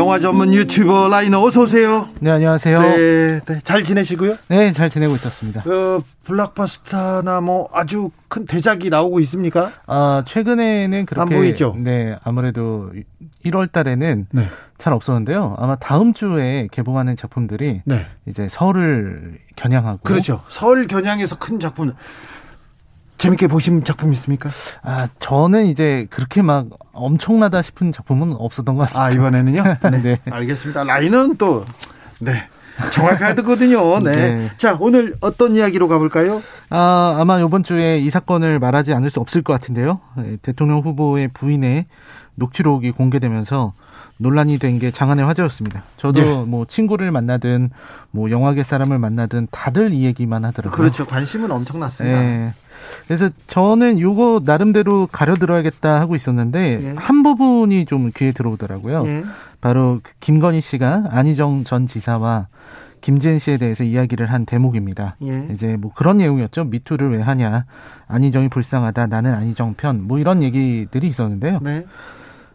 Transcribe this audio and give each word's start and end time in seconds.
영화 0.00 0.18
전문 0.18 0.54
유튜버 0.54 1.08
라이너 1.08 1.42
어서 1.42 1.60
오세요. 1.60 2.08
네 2.20 2.30
안녕하세요. 2.30 2.80
네, 2.80 3.40
네, 3.40 3.60
잘 3.62 3.84
지내시고요. 3.84 4.36
네, 4.48 4.72
잘 4.72 4.88
지내고 4.88 5.14
있었습니다. 5.14 5.60
어, 5.60 6.00
블락버스터나 6.24 7.42
뭐 7.42 7.68
아주 7.70 8.10
큰 8.28 8.46
대작이 8.46 8.88
나오고 8.88 9.20
있습니까? 9.20 9.72
아 9.86 10.22
최근에는 10.24 11.04
그렇게 11.04 11.20
안 11.20 11.28
보이죠? 11.38 11.74
네 11.76 12.16
아무래도 12.24 12.90
1월 13.44 13.70
달에는 13.70 14.28
네. 14.32 14.48
잘 14.78 14.94
없었는데요. 14.94 15.56
아마 15.58 15.76
다음 15.76 16.14
주에 16.14 16.68
개봉하는 16.72 17.14
작품들이 17.14 17.82
네. 17.84 18.06
이제 18.24 18.48
서울을 18.48 19.38
겨냥하고 19.56 19.98
그렇죠. 20.02 20.40
서울 20.48 20.86
겨냥에서 20.86 21.36
큰 21.36 21.60
작품 21.60 21.92
재밌게 23.20 23.48
보신 23.48 23.84
작품 23.84 24.12
있습니까? 24.14 24.48
아 24.82 25.06
저는 25.18 25.66
이제 25.66 26.06
그렇게 26.10 26.40
막 26.40 26.66
엄청나다 26.92 27.60
싶은 27.60 27.92
작품은 27.92 28.32
없었던 28.32 28.74
것 28.74 28.82
같습니다. 28.82 29.04
아 29.04 29.10
이번에는요? 29.10 29.62
네. 29.92 30.02
네. 30.02 30.20
알겠습니다. 30.30 30.84
라이너는 30.84 31.36
또 31.36 31.64
네. 32.18 32.48
정확하거든요. 32.92 34.00
네. 34.00 34.10
네. 34.12 34.50
자, 34.56 34.78
오늘 34.80 35.14
어떤 35.20 35.54
이야기로 35.54 35.86
가볼까요? 35.86 36.42
아, 36.70 37.18
아마 37.20 37.38
이번 37.38 37.62
주에 37.62 37.98
이 37.98 38.08
사건을 38.08 38.58
말하지 38.58 38.94
않을 38.94 39.10
수 39.10 39.20
없을 39.20 39.42
것 39.42 39.52
같은데요. 39.52 40.00
네, 40.16 40.38
대통령 40.40 40.78
후보의 40.78 41.28
부인의 41.28 41.84
녹취록이 42.36 42.92
공개되면서 42.92 43.74
논란이 44.20 44.58
된 44.58 44.78
게 44.78 44.90
장안의 44.90 45.24
화제였습니다. 45.24 45.82
저도 45.96 46.20
네. 46.22 46.44
뭐 46.46 46.64
친구를 46.66 47.10
만나든 47.10 47.70
뭐 48.10 48.30
영화계 48.30 48.62
사람을 48.62 48.98
만나든 48.98 49.48
다들 49.50 49.92
이 49.92 50.04
얘기만 50.04 50.44
하더라고요. 50.44 50.76
그렇죠. 50.76 51.06
관심은 51.06 51.50
엄청났습니다. 51.50 52.22
예. 52.22 52.54
그래서 53.04 53.30
저는 53.46 53.98
요거 53.98 54.42
나름대로 54.44 55.06
가려들어야겠다 55.10 56.00
하고 56.00 56.14
있었는데 56.14 56.80
예. 56.82 56.94
한 56.96 57.22
부분이 57.22 57.86
좀 57.86 58.10
귀에 58.14 58.32
들어오더라고요. 58.32 59.06
예. 59.06 59.24
바로 59.60 60.00
그 60.02 60.12
김건희 60.20 60.60
씨가 60.60 61.04
안희정 61.10 61.64
전 61.64 61.86
지사와 61.86 62.48
김지은 63.00 63.38
씨에 63.38 63.56
대해서 63.56 63.84
이야기를 63.84 64.30
한 64.30 64.44
대목입니다. 64.44 65.16
예. 65.22 65.46
이제 65.50 65.76
뭐 65.78 65.90
그런 65.94 66.18
내용이었죠. 66.18 66.64
미투를 66.64 67.10
왜 67.12 67.20
하냐. 67.22 67.64
안희정이 68.08 68.48
불쌍하다. 68.48 69.06
나는 69.06 69.32
안희정 69.34 69.74
편. 69.74 70.06
뭐 70.06 70.18
이런 70.18 70.42
얘기들이 70.42 71.08
있었는데요. 71.08 71.60
네. 71.62 71.86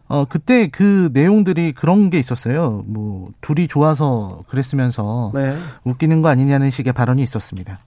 어, 0.07 0.25
그때 0.25 0.67
그 0.67 1.09
내용들이 1.13 1.73
그런 1.73 2.09
게 2.09 2.19
있었어요. 2.19 2.83
뭐 2.85 3.29
둘이 3.41 3.67
좋아서 3.67 4.43
그랬으면서 4.47 5.31
네. 5.33 5.55
웃기는 5.83 6.21
거 6.21 6.29
아니냐는 6.29 6.69
식의 6.69 6.93
발언이 6.93 7.23
있었습니다. 7.23 7.79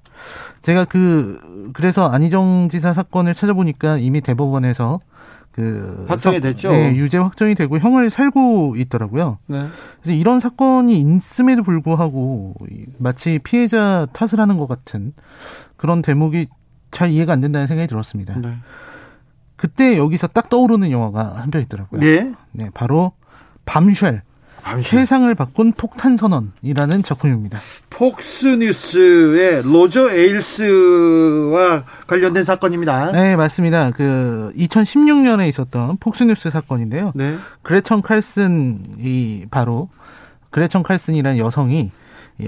제가 0.60 0.84
그 0.84 1.70
그래서 1.74 2.08
안희정 2.08 2.68
지사 2.70 2.92
사건을 2.92 3.34
찾아보니까 3.34 3.98
이미 3.98 4.20
대법원에서 4.20 5.00
그 5.52 6.06
확정이 6.08 6.36
서- 6.36 6.40
됐죠? 6.42 6.70
네, 6.72 6.94
유죄 6.96 7.18
확정이 7.18 7.54
되고 7.54 7.78
형을 7.78 8.10
살고 8.10 8.74
있더라고요. 8.76 9.38
네. 9.46 9.66
그래서 10.02 10.16
이런 10.16 10.40
사건이 10.40 10.98
있음에도 11.00 11.62
불구하고 11.62 12.54
이- 12.70 12.84
마치 12.98 13.38
피해자 13.38 14.06
탓을 14.12 14.40
하는 14.40 14.58
것 14.58 14.66
같은 14.68 15.12
그런 15.76 16.02
대목이 16.02 16.48
잘 16.90 17.10
이해가 17.10 17.32
안 17.32 17.40
된다는 17.40 17.66
생각이 17.68 17.86
들었습니다. 17.88 18.34
네. 18.40 18.56
그때 19.58 19.98
여기서 19.98 20.28
딱 20.28 20.48
떠오르는 20.48 20.90
영화가 20.90 21.34
한 21.36 21.50
편 21.50 21.60
있더라고요. 21.62 22.00
네. 22.00 22.32
네, 22.52 22.70
바로 22.72 23.12
밤쉘 23.66 24.22
세상을 24.76 25.34
바꾼 25.34 25.72
폭탄 25.72 26.16
선언이라는 26.16 27.02
작품입니다. 27.02 27.58
폭스뉴스의 27.90 29.62
로저 29.62 30.10
에일스와 30.10 31.84
관련된 32.06 32.44
사건입니다. 32.44 33.12
네, 33.12 33.36
맞습니다. 33.36 33.90
그 33.90 34.52
2016년에 34.56 35.48
있었던 35.48 35.96
폭스뉴스 35.98 36.50
사건인데요. 36.50 37.12
네. 37.14 37.36
그레천 37.62 38.02
칼슨이 38.02 39.46
바로 39.50 39.88
그레천 40.50 40.82
칼슨이라는 40.82 41.38
여성이 41.38 41.80
이 41.80 41.90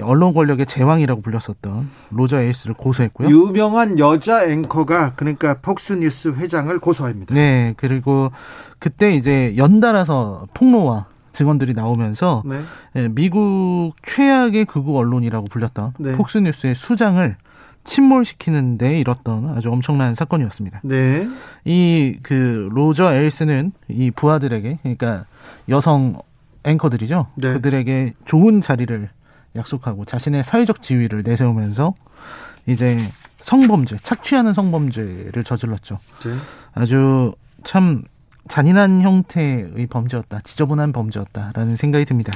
언론 0.02 0.32
권력의 0.34 0.66
제왕이라고 0.66 1.20
불렸었던 1.20 1.90
로저 2.10 2.40
에이스를 2.40 2.74
고소했고요. 2.74 3.28
유명한 3.28 3.98
여자 3.98 4.44
앵커가 4.44 5.14
그러니까 5.14 5.54
폭스뉴스 5.60 6.28
회장을 6.28 6.78
고소합니다. 6.78 7.34
네, 7.34 7.74
그리고 7.76 8.30
그때 8.78 9.12
이제 9.14 9.54
연달아서 9.56 10.46
폭로와 10.54 11.06
증언들이 11.32 11.74
나오면서 11.74 12.42
네. 12.46 12.60
예, 12.96 13.08
미국 13.08 13.92
최악의 14.04 14.64
극우 14.66 14.96
언론이라고 14.96 15.46
불렸던 15.48 15.94
네. 15.98 16.12
폭스뉴스의 16.12 16.74
수장을 16.74 17.36
침몰시키는 17.84 18.78
데 18.78 19.00
이뤘던 19.00 19.48
아주 19.56 19.70
엄청난 19.70 20.14
사건이었습니다. 20.14 20.80
네. 20.84 21.26
이 21.64 22.18
그 22.22 22.68
로저 22.72 23.12
엘스는 23.12 23.72
이 23.88 24.10
부하들에게 24.10 24.78
그러니까 24.82 25.24
여성 25.68 26.18
앵커들이죠. 26.64 27.26
네. 27.36 27.54
그들에게 27.54 28.14
좋은 28.26 28.60
자리를 28.60 29.08
약속하고 29.56 30.04
자신의 30.04 30.44
사회적 30.44 30.82
지위를 30.82 31.22
내세우면서 31.24 31.94
이제 32.66 32.98
성범죄, 33.38 33.98
착취하는 34.02 34.52
성범죄를 34.52 35.44
저질렀죠. 35.44 35.98
네. 36.24 36.34
아주 36.74 37.34
참 37.64 38.04
잔인한 38.48 39.00
형태의 39.00 39.86
범죄였다. 39.88 40.40
지저분한 40.40 40.92
범죄였다라는 40.92 41.76
생각이 41.76 42.04
듭니다. 42.04 42.32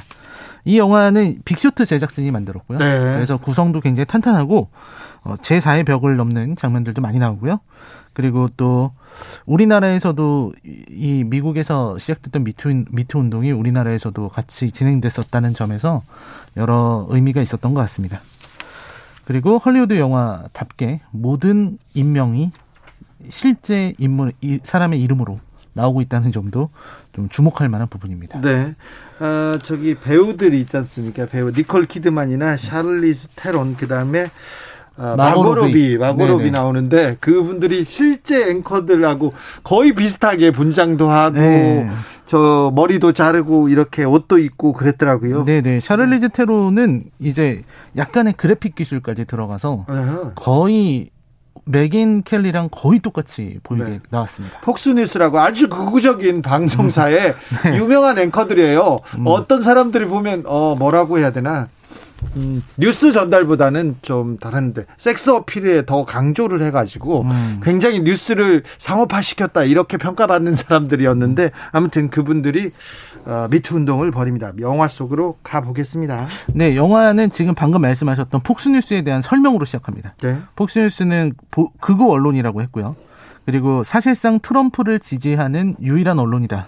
이 0.64 0.78
영화는 0.78 1.40
빅쇼트 1.44 1.84
제작진이 1.84 2.30
만들었고요. 2.30 2.78
네. 2.78 2.98
그래서 2.98 3.36
구성도 3.36 3.80
굉장히 3.80 4.06
탄탄하고 4.06 4.70
어, 5.22 5.34
제4의 5.34 5.84
벽을 5.86 6.16
넘는 6.16 6.56
장면들도 6.56 7.02
많이 7.02 7.18
나오고요. 7.18 7.60
그리고 8.14 8.48
또 8.56 8.92
우리나라에서도 9.44 10.52
이- 10.64 10.84
이 10.88 11.24
미국에서 11.24 11.98
시작됐던 11.98 12.44
미투, 12.44 12.84
미투 12.90 13.18
운동이 13.18 13.50
우리나라에서도 13.52 14.28
같이 14.30 14.70
진행됐었다는 14.70 15.52
점에서 15.54 16.02
여러 16.56 17.06
의미가 17.10 17.42
있었던 17.42 17.74
것 17.74 17.80
같습니다. 17.82 18.20
그리고 19.24 19.58
헐리우드 19.58 19.98
영화답게 19.98 21.00
모든 21.10 21.78
인명이 21.94 22.52
실제 23.30 23.94
인물, 23.98 24.32
이 24.40 24.60
사람의 24.62 25.00
이름으로 25.02 25.40
나오고 25.72 26.02
있다는 26.02 26.30
점도 26.30 26.70
좀 27.12 27.28
주목할 27.28 27.68
만한 27.68 27.88
부분입니다. 27.88 28.40
네. 28.42 28.74
어, 29.18 29.58
저기 29.62 29.94
배우들이 29.96 30.60
있지 30.60 30.76
않습니까? 30.76 31.26
배우 31.26 31.50
니콜 31.50 31.86
키드만이나 31.86 32.56
샤를리즈 32.58 33.28
테론 33.34 33.76
그 33.76 33.88
다음에 33.88 34.28
어, 34.96 35.14
마고 35.16 35.42
마고로비, 35.42 35.72
로비. 35.72 35.98
마고로비 35.98 36.44
네네. 36.44 36.50
나오는데 36.50 37.16
그분들이 37.20 37.84
실제 37.84 38.50
앵커들하고 38.50 39.32
거의 39.62 39.92
비슷하게 39.92 40.52
분장도 40.52 41.08
하고 41.10 41.38
네. 41.38 41.88
저 42.26 42.72
머리도 42.74 43.12
자르고 43.12 43.68
이렇게 43.68 44.04
옷도 44.04 44.38
입고 44.38 44.72
그랬더라고요. 44.72 45.44
네네. 45.44 45.80
샤를리즈 45.80 46.30
테로는 46.30 47.04
이제 47.18 47.62
약간의 47.96 48.34
그래픽 48.36 48.74
기술까지 48.76 49.24
들어가서 49.26 49.84
어허. 49.88 50.32
거의 50.36 51.10
맥인 51.66 52.22
켈리랑 52.24 52.68
거의 52.70 53.00
똑같이 53.00 53.58
보이게 53.62 53.84
네. 53.84 54.00
나왔습니다. 54.10 54.60
폭스뉴스라고 54.60 55.38
아주 55.38 55.68
극우적인 55.68 56.42
방송사의 56.42 57.34
네. 57.64 57.78
유명한 57.78 58.18
앵커들이에요. 58.18 58.96
음. 59.18 59.24
어떤 59.26 59.62
사람들이 59.62 60.04
보면 60.06 60.44
어 60.46 60.74
뭐라고 60.78 61.18
해야 61.18 61.30
되나? 61.32 61.68
음, 62.36 62.62
뉴스 62.78 63.12
전달보다는 63.12 63.96
좀 64.02 64.38
다른데 64.38 64.86
섹스 64.98 65.30
어필에 65.30 65.84
더 65.84 66.04
강조를 66.04 66.62
해가지고 66.62 67.22
음. 67.22 67.60
굉장히 67.62 68.00
뉴스를 68.00 68.62
상업화시켰다 68.78 69.64
이렇게 69.64 69.96
평가받는 69.96 70.54
사람들이었는데 70.54 71.50
아무튼 71.72 72.08
그분들이 72.10 72.70
어, 73.26 73.48
미투 73.50 73.76
운동을 73.76 74.10
벌입니다. 74.10 74.52
영화 74.60 74.86
속으로 74.88 75.38
가보겠습니다. 75.42 76.26
네, 76.54 76.76
영화는 76.76 77.30
지금 77.30 77.54
방금 77.54 77.80
말씀하셨던 77.82 78.42
폭스뉴스에 78.42 79.02
대한 79.02 79.22
설명으로 79.22 79.64
시작합니다. 79.64 80.14
네. 80.22 80.38
폭스뉴스는 80.56 81.32
보- 81.50 81.70
극우 81.80 82.10
언론이라고 82.12 82.60
했고요. 82.62 82.96
그리고 83.46 83.82
사실상 83.82 84.40
트럼프를 84.40 85.00
지지하는 85.00 85.76
유일한 85.80 86.18
언론이다. 86.18 86.66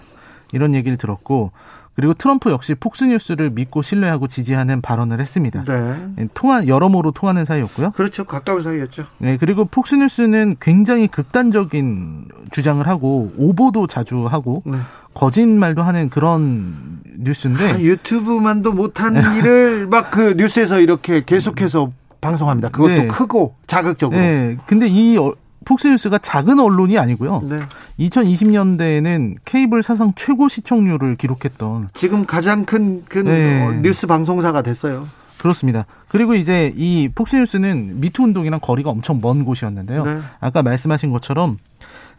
이런 0.53 0.73
얘기를 0.75 0.97
들었고 0.97 1.51
그리고 1.97 2.13
트럼프 2.13 2.51
역시 2.51 2.75
폭스뉴스를 2.75 3.49
믿고 3.49 3.81
신뢰하고 3.81 4.27
지지하는 4.27 4.81
발언을 4.81 5.19
했습니다. 5.19 5.63
네. 5.63 5.95
예, 6.19 6.27
통화 6.35 6.67
여러모로 6.67 7.09
통하는 7.09 7.43
사이였고요. 7.43 7.89
그렇죠. 7.91 8.23
가까운 8.23 8.61
사이였죠. 8.61 9.05
네, 9.17 9.35
그리고 9.37 9.65
폭스뉴스는 9.65 10.57
굉장히 10.59 11.07
극단적인 11.07 12.25
주장을 12.51 12.85
하고 12.87 13.31
오보도 13.35 13.87
자주 13.87 14.27
하고 14.27 14.61
네. 14.67 14.77
거짓말도 15.15 15.81
하는 15.81 16.11
그런 16.11 16.99
뉴스인데 17.17 17.71
아, 17.71 17.79
유튜브만도 17.79 18.73
못한 18.73 19.15
일을 19.35 19.87
막 19.87 20.11
그 20.11 20.35
뉴스에서 20.37 20.79
이렇게 20.79 21.23
계속해서 21.25 21.91
방송합니다. 22.21 22.69
그것도 22.69 22.89
네. 22.93 23.07
크고 23.07 23.55
자극적으로. 23.65 24.19
네, 24.19 24.57
근데 24.67 24.87
이 24.87 25.17
어- 25.17 25.33
폭스뉴스가 25.65 26.19
작은 26.19 26.59
언론이 26.59 26.97
아니고요. 26.97 27.43
네. 27.49 27.59
2020년대에는 27.99 29.37
케이블 29.45 29.83
사상 29.83 30.13
최고 30.15 30.47
시청률을 30.47 31.15
기록했던 31.15 31.89
지금 31.93 32.25
가장 32.25 32.65
큰, 32.65 33.03
큰 33.05 33.25
네. 33.25 33.65
어, 33.65 33.71
뉴스 33.81 34.07
방송사가 34.07 34.61
됐어요. 34.61 35.07
그렇습니다. 35.37 35.85
그리고 36.07 36.33
이제 36.33 36.73
이 36.75 37.09
폭스뉴스는 37.13 37.99
미투 37.99 38.23
운동이랑 38.23 38.59
거리가 38.59 38.89
엄청 38.89 39.19
먼 39.21 39.45
곳이었는데요. 39.45 40.03
네. 40.05 40.19
아까 40.39 40.63
말씀하신 40.63 41.11
것처럼 41.11 41.57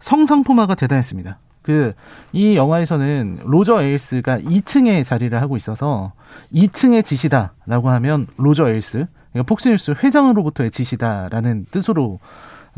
성상품화가 0.01 0.75
대단했습니다. 0.75 1.39
그 1.63 1.95
이 2.33 2.57
영화에서는 2.57 3.41
로저 3.45 3.83
에일스가 3.83 4.39
2층에 4.41 5.05
자리를 5.05 5.41
하고 5.41 5.57
있어서 5.57 6.13
2층의 6.53 7.05
지시다라고 7.05 7.89
하면 7.91 8.27
로저 8.37 8.69
에일스, 8.69 9.07
그러니까 9.33 9.49
폭스뉴스 9.49 9.95
회장으로부터의 10.03 10.71
지시다라는 10.71 11.67
뜻으로 11.71 12.19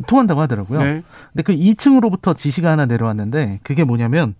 통한다고 0.07 0.41
하더라고요. 0.41 0.83
네. 0.83 1.03
근데 1.33 1.43
그 1.43 1.53
2층으로부터 1.53 2.37
지시가 2.37 2.71
하나 2.71 2.87
내려왔는데 2.87 3.61
그게 3.63 3.85
뭐냐면 3.85 4.35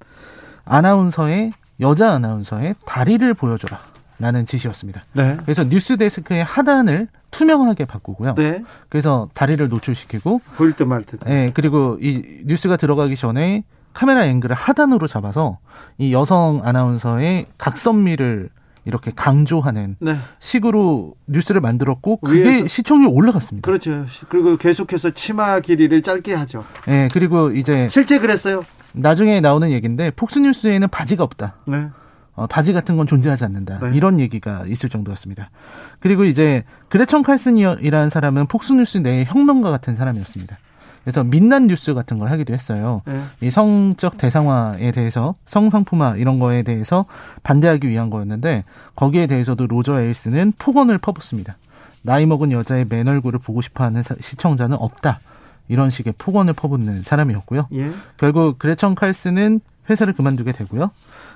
아나운서의 0.65 1.53
여자 1.81 2.13
아나운서의 2.13 2.75
다리를 2.87 3.33
보여줘라. 3.35 3.91
라는 4.19 4.45
지시였습니다. 4.45 5.01
네. 5.15 5.39
그래서 5.45 5.65
뉴스 5.65 5.97
데스크의 5.97 6.45
하단을 6.45 7.09
투명하게 7.31 7.87
바꾸고요. 7.87 8.35
네. 8.35 8.63
그래서 8.91 9.31
다리를 9.33 9.67
노출시키고, 9.71 10.43
보일 10.57 10.75
듯말 10.75 11.05
듯. 11.05 11.21
예, 11.27 11.51
그리고 11.55 11.97
이 12.03 12.43
뉴스가 12.45 12.77
들어가기 12.77 13.17
전에 13.17 13.65
카메라 13.95 14.27
앵글을 14.27 14.55
하단으로 14.55 15.07
잡아서 15.07 15.57
이 15.97 16.13
여성 16.13 16.61
아나운서의 16.65 17.47
각선미를 17.57 18.51
이렇게 18.85 19.13
강조하는 19.15 19.97
네. 20.01 20.17
식으로 20.39 21.15
뉴스를 21.27 21.61
만들었고, 21.61 22.19
그게 22.19 22.43
위에서- 22.45 22.69
시청률 22.69 23.11
올라갔습니다. 23.13 23.67
그렇죠. 23.67 24.07
그리고 24.29 24.57
계속해서 24.57 25.11
치마 25.11 25.61
길이를 25.61 26.03
짧게 26.03 26.35
하죠. 26.35 26.65
예, 26.89 27.09
그리고 27.13 27.51
이제 27.51 27.89
실제 27.91 28.19
그랬어요. 28.19 28.65
나중에 28.95 29.41
나오는 29.41 29.71
얘기인데, 29.71 30.11
폭스뉴스에는 30.13 30.89
바지가 30.89 31.23
없다. 31.25 31.57
네. 31.67 31.89
어, 32.35 32.47
바지 32.47 32.73
같은 32.73 32.97
건 32.97 33.07
존재하지 33.07 33.45
않는다. 33.45 33.79
네. 33.81 33.91
이런 33.95 34.19
얘기가 34.19 34.65
있을 34.67 34.89
정도였습니다. 34.89 35.51
그리고 35.99 36.25
이제 36.25 36.65
그레천 36.89 37.23
칼슨이라는 37.23 38.09
사람은 38.09 38.47
폭스뉴스 38.47 38.99
내의 38.99 39.27
혁명가 39.27 39.71
같은 39.71 39.95
사람이었습니다. 39.95 40.57
그래서 41.05 41.25
민난 41.25 41.67
뉴스 41.67 41.95
같은 41.95 42.19
걸 42.19 42.31
하기도 42.31 42.53
했어요. 42.53 43.03
네. 43.07 43.23
이 43.41 43.51
성적 43.51 44.19
대상화에 44.19 44.93
대해서 44.93 45.35
성상품화 45.47 46.17
이런 46.17 46.39
거에 46.39 46.63
대해서 46.63 47.07
반대하기 47.43 47.89
위한 47.89 48.11
거였는데 48.11 48.65
거기에 48.97 49.27
대해서도 49.27 49.67
로저 49.67 50.01
에일스는 50.01 50.53
폭언을 50.59 50.99
퍼붓습니다. 50.99 51.57
나이 52.03 52.27
먹은 52.27 52.53
여자의 52.53 52.87
맨 52.89 53.09
얼굴을 53.09 53.39
보고 53.39 53.61
싶어하는 53.63 54.03
사- 54.03 54.15
시청자는 54.21 54.77
없다. 54.79 55.21
이런 55.69 55.91
식의 55.91 56.15
폭언을 56.19 56.53
퍼붓는 56.53 57.03
사람이었고요. 57.03 57.69
예. 57.75 57.91
결국 58.17 58.59
그레천 58.59 58.95
칼스는 58.95 59.61
회사를 59.89 60.13
그만두게 60.15 60.53
되고요. 60.53 60.91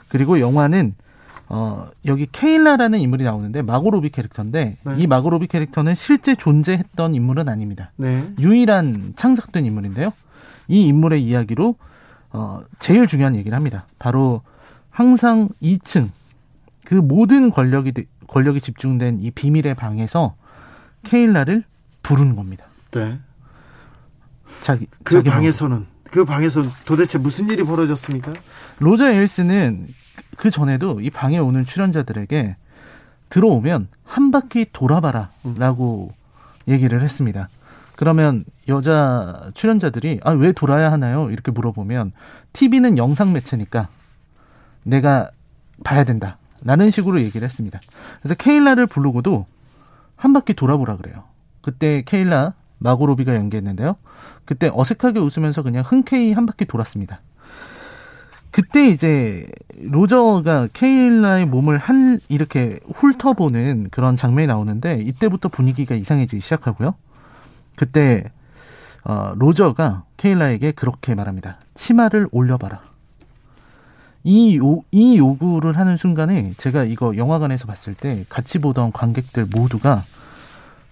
그리고 0.09 0.41
영화는 0.41 0.95
어 1.49 1.89
여기 2.07 2.27
케일라라는 2.31 3.01
인물이 3.01 3.23
나오는데 3.25 3.63
마고로비 3.63 4.11
캐릭터인데 4.11 4.77
네. 4.83 4.95
이 4.97 5.07
마고로비 5.07 5.47
캐릭터는 5.47 5.95
실제 5.95 6.35
존재했던 6.35 7.15
인물은 7.15 7.49
아닙니다. 7.49 7.91
네. 7.97 8.33
유일한 8.41 9.13
창작된 9.17 9.67
인물인데요. 9.67 10.13
이 10.69 10.87
인물의 10.87 11.23
이야기로 11.23 11.77
어 12.33 12.61
제일 12.79 13.07
중요한 13.07 13.37
얘기를 13.37 13.55
합니다. 13.55 13.87
바로 13.99 14.41
항상 14.91 15.49
2층 15.63 16.11
그 16.85 16.95
모든 16.95 17.51
권력이 17.51 17.93
되- 17.93 18.07
권력이 18.27 18.61
집중된 18.61 19.21
이 19.21 19.31
비밀의 19.31 19.75
방에서 19.75 20.35
케일라를 21.03 21.65
부르는 22.03 22.37
겁니다. 22.37 22.65
네. 22.93 23.19
자기 24.63 24.87
그 25.05 25.17
자기 25.17 25.29
방에서는 25.31 25.87
그 26.15 26.25
방에서는 26.25 26.71
도대체 26.85 27.19
무슨 27.19 27.49
일이 27.49 27.65
벌어졌습니까? 27.65 28.35
로저 28.79 29.11
에일스는 29.11 29.89
그 30.37 30.49
전에도 30.49 31.01
이 31.01 31.11
방에 31.11 31.39
오는 31.39 31.67
출연자들에게 31.67 32.55
들어오면 33.31 33.89
한 34.05 34.31
바퀴 34.31 34.65
돌아봐라 34.73 35.31
라고 35.57 36.13
얘기를 36.69 37.03
했습니다. 37.03 37.49
그러면 37.97 38.45
여자 38.69 39.51
출연자들이 39.55 40.21
아, 40.23 40.31
왜 40.31 40.53
돌아야 40.53 40.93
하나요? 40.93 41.31
이렇게 41.31 41.51
물어보면 41.51 42.13
TV는 42.53 42.97
영상 42.97 43.33
매체니까 43.33 43.89
내가 44.85 45.33
봐야 45.83 46.05
된다. 46.05 46.39
라는 46.63 46.93
식으로 46.93 47.23
얘기를 47.23 47.45
했습니다. 47.45 47.81
그래서 48.23 48.37
케일라를 48.37 48.87
부르고도 48.87 49.47
한 50.15 50.33
바퀴 50.33 50.55
돌아보라 50.55 50.97
그래요. 50.97 51.25
그때 51.61 52.05
케일라 52.07 52.53
마고로비가 52.79 53.35
연기했는데요. 53.35 53.97
그때 54.45 54.71
어색하게 54.73 55.21
웃으면서 55.21 55.63
그냥 55.63 55.85
흔쾌히 55.87 56.33
한 56.33 56.47
바퀴 56.47 56.65
돌았습니다. 56.65 57.21
그때 58.51 58.89
이제 58.89 59.49
로저가 59.77 60.69
케일라의 60.73 61.47
몸을 61.47 61.77
한 61.79 62.21
이렇게 62.29 62.79
훑어보는 62.95 63.89
그런 63.91 64.15
장면이 64.15 64.47
나오는데 64.47 65.03
이때부터 65.03 65.49
분위기가 65.49 65.97
이상해지기 65.97 66.41
시작하고요. 66.41 66.95
그때 67.75 68.31
어, 69.03 69.35
로저가 69.37 70.05
케일라에게 70.17 70.71
그렇게 70.73 71.15
말합니다. 71.15 71.59
치마를 71.75 72.29
올려봐라. 72.31 72.83
이, 74.23 74.57
요, 74.57 74.83
이 74.91 75.19
요구를 75.19 75.77
하는 75.77 75.97
순간에 75.97 76.53
제가 76.57 76.85
이거 76.85 77.17
영화관에서 77.17 77.67
봤을 77.67 77.95
때 77.95 78.25
같이 78.29 78.59
보던 78.59 78.93
관객들 78.93 79.47
모두가 79.47 80.03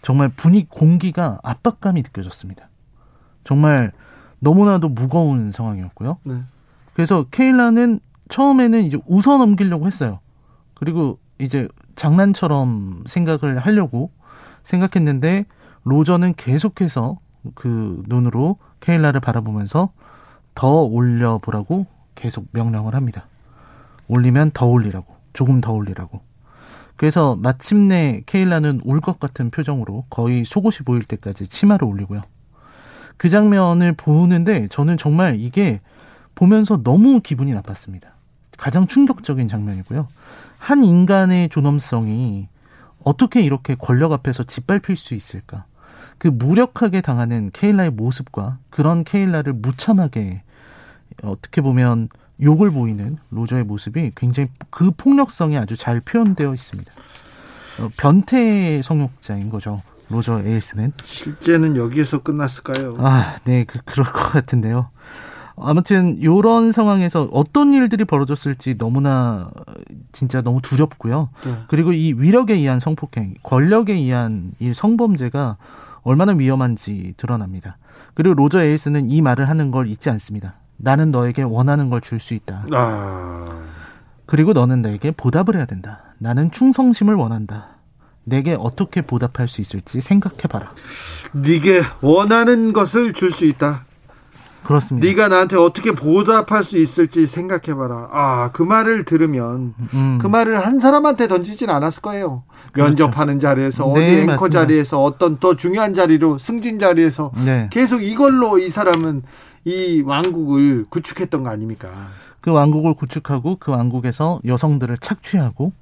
정말 0.02 0.28
분위기 0.28 0.66
공기가 0.68 1.38
압박감이 1.42 2.02
느껴졌습니다. 2.02 2.68
정말 3.44 3.92
너무나도 4.40 4.88
무거운 4.88 5.50
상황이었고요. 5.52 6.18
네. 6.24 6.34
그래서 6.94 7.24
케일라는 7.30 8.00
처음에는 8.28 8.82
이제 8.82 8.98
웃어 9.06 9.38
넘기려고 9.38 9.86
했어요. 9.86 10.20
그리고 10.74 11.18
이제 11.38 11.68
장난처럼 11.96 13.04
생각을 13.06 13.58
하려고 13.58 14.10
생각했는데 14.62 15.44
로저는 15.84 16.34
계속해서 16.34 17.18
그 17.54 18.02
눈으로 18.06 18.56
케일라를 18.80 19.20
바라보면서 19.20 19.90
더 20.54 20.82
올려보라고 20.82 21.86
계속 22.14 22.46
명령을 22.52 22.94
합니다. 22.94 23.26
올리면 24.08 24.50
더 24.52 24.66
올리라고, 24.66 25.14
조금 25.32 25.60
더 25.60 25.72
올리라고. 25.72 26.20
그래서 26.96 27.36
마침내 27.36 28.22
케일라는 28.26 28.82
울 28.84 29.00
것 29.00 29.18
같은 29.18 29.50
표정으로 29.50 30.04
거의 30.10 30.44
속옷이 30.44 30.84
보일 30.84 31.02
때까지 31.04 31.48
치마를 31.48 31.86
올리고요. 31.88 32.20
그 33.16 33.28
장면을 33.28 33.92
보는데 33.92 34.68
저는 34.68 34.98
정말 34.98 35.40
이게 35.40 35.80
보면서 36.34 36.82
너무 36.82 37.20
기분이 37.20 37.52
나빴습니다. 37.52 38.08
가장 38.56 38.86
충격적인 38.86 39.48
장면이고요. 39.48 40.08
한 40.58 40.84
인간의 40.84 41.48
존엄성이 41.48 42.48
어떻게 43.04 43.40
이렇게 43.42 43.74
권력 43.74 44.12
앞에서 44.12 44.44
짓밟힐 44.44 44.96
수 44.96 45.14
있을까? 45.14 45.64
그 46.18 46.28
무력하게 46.28 47.00
당하는 47.00 47.50
케일라의 47.52 47.90
모습과 47.90 48.58
그런 48.70 49.02
케일라를 49.02 49.52
무참하게 49.54 50.42
어떻게 51.22 51.60
보면 51.60 52.08
욕을 52.40 52.70
보이는 52.70 53.18
로저의 53.30 53.64
모습이 53.64 54.12
굉장히 54.14 54.48
그 54.70 54.92
폭력성이 54.92 55.58
아주 55.58 55.76
잘 55.76 56.00
표현되어 56.00 56.54
있습니다. 56.54 56.92
어, 57.80 57.88
변태 57.96 58.82
성욕자인 58.82 59.50
거죠. 59.50 59.80
로저 60.12 60.40
에일스는. 60.40 60.92
실제는 61.04 61.76
여기에서 61.76 62.22
끝났을까요? 62.22 62.96
아, 63.00 63.36
네, 63.44 63.64
그, 63.64 63.78
그럴 63.84 64.06
것 64.06 64.30
같은데요. 64.32 64.90
아무튼 65.56 66.22
요런 66.22 66.72
상황에서 66.72 67.28
어떤 67.32 67.72
일들이 67.74 68.04
벌어졌을지 68.04 68.78
너무나 68.78 69.50
진짜 70.12 70.40
너무 70.42 70.60
두렵고요. 70.62 71.28
네. 71.44 71.58
그리고 71.68 71.92
이 71.92 72.14
위력에 72.16 72.54
의한 72.54 72.80
성폭행, 72.80 73.34
권력에 73.42 73.92
의한 73.92 74.52
이 74.60 74.72
성범죄가 74.72 75.56
얼마나 76.02 76.32
위험한지 76.32 77.14
드러납니다. 77.16 77.76
그리고 78.14 78.34
로저 78.34 78.62
에일스는 78.62 79.10
이 79.10 79.20
말을 79.22 79.48
하는 79.48 79.70
걸 79.70 79.88
잊지 79.88 80.10
않습니다. 80.10 80.54
나는 80.78 81.10
너에게 81.10 81.42
원하는 81.42 81.90
걸 81.90 82.00
줄 82.00 82.18
수 82.18 82.34
있다. 82.34 82.64
아, 82.72 83.62
그리고 84.26 84.52
너는 84.52 84.82
내게 84.82 85.10
보답을 85.10 85.54
해야 85.56 85.66
된다. 85.66 86.00
나는 86.18 86.50
충성심을 86.50 87.14
원한다. 87.14 87.71
내게 88.24 88.56
어떻게 88.58 89.02
보답할 89.02 89.48
수 89.48 89.60
있을지 89.60 90.00
생각해봐라. 90.00 90.70
네게 91.32 91.82
원하는 92.00 92.72
것을 92.72 93.12
줄 93.12 93.30
수 93.32 93.44
있다. 93.44 93.84
그렇습니다. 94.64 95.04
네가 95.08 95.26
나한테 95.28 95.56
어떻게 95.56 95.90
보답할 95.92 96.62
수 96.62 96.78
있을지 96.78 97.26
생각해봐라. 97.26 98.08
아, 98.12 98.50
그 98.52 98.62
말을 98.62 99.04
들으면 99.04 99.74
음. 99.92 100.18
그 100.20 100.28
말을 100.28 100.64
한 100.64 100.78
사람한테 100.78 101.26
던지진 101.26 101.68
않았을 101.68 102.00
거예요. 102.00 102.44
그렇죠. 102.70 102.88
면접하는 102.88 103.40
자리에서 103.40 103.86
어디 103.86 104.00
네, 104.00 104.20
앵커 104.20 104.32
맞습니다. 104.34 104.60
자리에서 104.60 105.02
어떤 105.02 105.38
더 105.38 105.56
중요한 105.56 105.94
자리로 105.94 106.38
승진 106.38 106.78
자리에서 106.78 107.32
네. 107.44 107.68
계속 107.72 108.04
이걸로 108.04 108.58
이 108.58 108.68
사람은 108.68 109.22
이 109.64 110.02
왕국을 110.06 110.84
구축했던 110.88 111.42
거 111.42 111.50
아닙니까? 111.50 111.88
그 112.40 112.52
왕국을 112.52 112.94
구축하고 112.94 113.56
그 113.58 113.72
왕국에서 113.72 114.40
여성들을 114.44 114.96
착취하고 114.98 115.72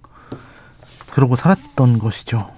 그러고 1.12 1.36
살았던 1.36 1.98
것이죠. 1.98 2.50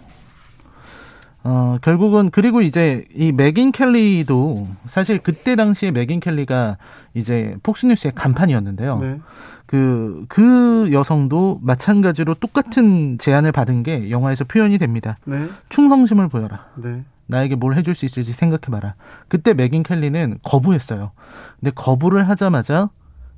어, 1.44 1.78
결국은 1.82 2.30
그리고 2.30 2.61
이제 2.61 3.04
이 3.14 3.32
맥인 3.32 3.73
켈리도 3.73 4.68
사실 4.87 5.18
그때 5.18 5.56
당시에 5.56 5.90
맥인 5.90 6.21
켈리가 6.21 6.76
이제 7.14 7.56
폭스뉴스의 7.62 8.12
간판이었는데요. 8.14 8.99
네. 8.99 9.21
그, 9.66 10.25
그 10.28 10.90
여성도 10.92 11.59
마찬가지로 11.62 12.35
똑같은 12.35 13.18
제안을 13.18 13.52
받은 13.52 13.82
게 13.82 14.11
영화에서 14.11 14.44
표현이 14.44 14.78
됩니다. 14.78 15.16
네. 15.25 15.49
충성심을 15.68 16.28
보여라. 16.28 16.66
네. 16.76 17.04
나에게 17.26 17.56
뭘 17.56 17.75
해줄 17.75 17.94
수 17.94 18.04
있을지 18.04 18.32
생각해봐라. 18.32 18.94
그때 19.28 19.54
맥인 19.54 19.82
켈리는 19.82 20.38
거부했어요. 20.42 21.12
근데 21.59 21.73
거부를 21.75 22.28
하자마자 22.28 22.90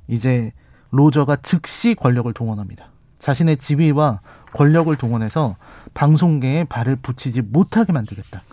이제 0.07 0.51
로저가 0.91 1.37
즉시 1.37 1.95
권력을 1.95 2.31
동원합니다. 2.33 2.89
자신의 3.25 3.57
지위와 3.57 4.19
권력을 4.53 4.95
동원해서 4.95 5.55
방송계에 5.95 6.65
발을 6.65 6.97
붙이지 6.97 7.41
못하게 7.41 7.91
만들겠다. 7.91 8.43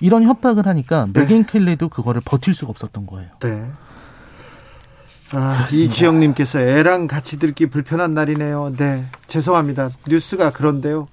이런 0.00 0.24
협박을 0.24 0.66
하니까 0.66 1.06
네. 1.12 1.20
맥인 1.20 1.46
켈리도 1.46 1.88
그거를 1.88 2.20
버틸 2.24 2.52
수가 2.52 2.70
없었던 2.70 3.06
거예요. 3.06 3.30
네. 3.38 3.64
아, 5.30 5.68
이지영님께서 5.70 6.58
애랑 6.58 7.06
같이 7.06 7.38
듣기 7.38 7.66
불편한 7.66 8.12
날이네요. 8.14 8.72
네, 8.76 9.04
죄송합니다. 9.28 9.90
뉴스가 10.08 10.50
그런데요. 10.50 11.06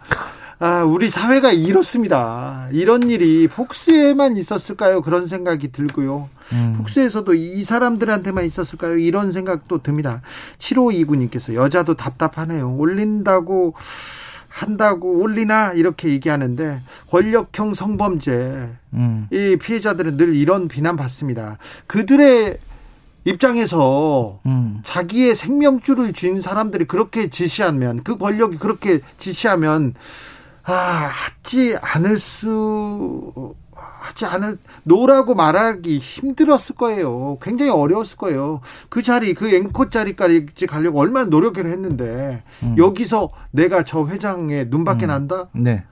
아, 0.60 0.84
우리 0.84 1.10
사회가 1.10 1.52
이렇습니다. 1.52 2.68
이런 2.72 3.10
일이 3.10 3.48
폭스에만 3.48 4.38
있었을까요? 4.38 5.02
그런 5.02 5.28
생각이 5.28 5.72
들고요. 5.72 6.30
음. 6.54 6.74
폭스에서도 6.78 7.34
이 7.34 7.64
사람들한테만 7.64 8.46
있었을까요? 8.46 8.98
이런 8.98 9.32
생각도 9.32 9.84
듭니다. 9.84 10.22
7529님께서 10.60 11.56
여자도 11.56 11.96
답답하네요. 11.96 12.74
올린다고 12.76 13.74
한다고 14.48 15.20
올리나 15.20 15.74
이렇게 15.74 16.08
얘기하는데 16.10 16.82
권력형 17.10 17.74
성범죄 17.74 18.70
음. 18.94 19.28
이 19.30 19.58
피해자들은 19.62 20.16
늘 20.16 20.34
이런 20.34 20.70
비난 20.70 20.96
받습니다. 20.96 21.58
그들의 21.88 22.58
입장에서 23.26 24.40
음. 24.46 24.80
자기의 24.86 25.36
생명줄을 25.36 26.14
쥔 26.14 26.40
사람들이 26.40 26.86
그렇게 26.86 27.30
지시하면 27.30 28.04
그 28.04 28.18
권력이 28.18 28.58
그렇게 28.58 29.02
지시하면 29.18 29.96
아 30.66 31.10
하지 31.12 31.78
않을 31.80 32.18
수 32.18 33.54
하지 33.76 34.26
않을 34.26 34.58
노라고 34.84 35.36
말하기 35.36 35.98
힘들었을 36.00 36.76
거예요. 36.76 37.38
굉장히 37.42 37.72
어려웠을 37.72 38.18
거예요. 38.18 38.62
그 38.90 39.02
자리 39.02 39.34
그 39.34 39.54
앵커 39.54 39.90
자리까지 39.90 40.68
가려고 40.68 41.00
얼마나 41.00 41.30
노력을 41.30 41.64
했는데 41.66 42.44
음. 42.64 42.76
여기서 42.78 43.30
내가 43.52 43.84
저 43.84 44.06
회장의 44.06 44.68
눈밖에 44.70 45.06
음. 45.06 45.08
난다. 45.08 45.50
네. 45.54 45.84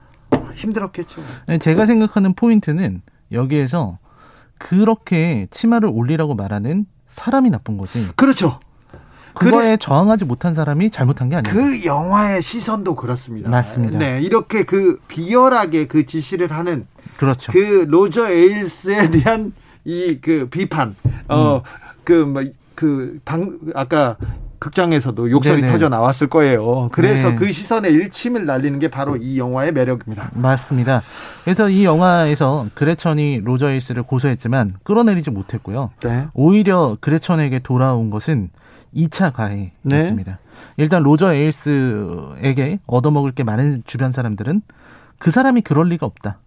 힘들었겠죠. 0.54 1.22
네, 1.46 1.58
제가 1.58 1.86
생각하는 1.86 2.34
포인트는 2.34 3.02
여기에서 3.32 3.98
그렇게 4.58 5.48
치마를 5.50 5.88
올리라고 5.92 6.34
말하는 6.34 6.86
사람이 7.06 7.50
나쁜 7.50 7.76
거지. 7.76 8.08
그렇죠. 8.16 8.60
그거에 9.34 9.64
그래, 9.64 9.76
저항하지 9.76 10.24
못한 10.24 10.54
사람이 10.54 10.90
잘못한 10.90 11.28
게 11.28 11.36
아니에요. 11.36 11.54
그 11.54 11.84
영화의 11.84 12.42
시선도 12.42 12.94
그렇습니다. 12.96 13.50
맞습니다. 13.50 13.98
네, 13.98 14.20
이렇게 14.22 14.64
그 14.64 15.00
비열하게 15.08 15.86
그 15.86 16.06
지시를 16.06 16.50
하는 16.50 16.86
그렇죠. 17.16 17.52
그 17.52 17.84
로저 17.88 18.28
에일스에 18.30 19.10
대한 19.12 19.52
이 19.84 20.18
그 20.20 20.48
비판, 20.50 20.94
어, 21.28 21.56
음. 21.56 21.60
그, 22.04 22.12
뭐, 22.12 22.42
그, 22.74 23.18
방, 23.24 23.58
아까 23.74 24.16
극장에서도 24.58 25.30
욕설이 25.30 25.60
네네. 25.60 25.72
터져 25.72 25.90
나왔을 25.90 26.28
거예요. 26.28 26.88
그래서 26.90 27.30
네. 27.30 27.36
그 27.36 27.52
시선에 27.52 27.90
일침을 27.90 28.46
날리는 28.46 28.78
게 28.78 28.88
바로 28.88 29.16
이 29.16 29.38
영화의 29.38 29.72
매력입니다. 29.72 30.30
맞습니다. 30.32 31.02
그래서 31.44 31.68
이 31.68 31.84
영화에서 31.84 32.66
그레천이 32.72 33.42
로저 33.44 33.68
에일스를 33.68 34.04
고소했지만 34.04 34.76
끌어내리지 34.82 35.30
못했고요. 35.30 35.90
네. 36.02 36.28
오히려 36.32 36.96
그레천에게 37.00 37.58
돌아온 37.58 38.08
것은 38.08 38.48
2차 38.94 39.32
가해였습니다. 39.32 40.32
네. 40.32 40.38
일단 40.76 41.02
로저 41.02 41.32
에일스에게 41.32 42.80
얻어먹을 42.86 43.32
게 43.32 43.44
많은 43.44 43.82
주변 43.86 44.12
사람들은 44.12 44.62
그 45.18 45.30
사람이 45.30 45.62
그럴 45.62 45.88
리가 45.88 46.06
없다. 46.06 46.38